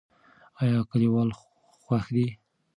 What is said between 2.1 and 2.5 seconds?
دي؟